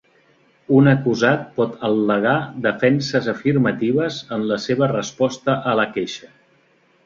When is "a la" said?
5.75-5.91